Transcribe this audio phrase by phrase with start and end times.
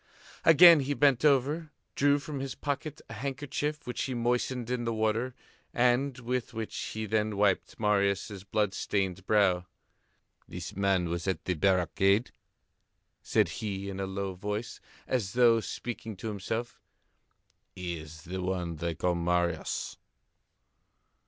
[0.43, 4.93] Again he bent over, drew from his pocket a handkerchief which he moistened in the
[4.95, 5.35] water
[5.75, 9.67] and with which he then wiped Marius' blood stained brow.
[10.47, 12.31] "This man was at the barricade,"
[13.21, 16.81] said he in a low voice and as though speaking to himself.
[17.75, 19.97] "He is the one they called Marius."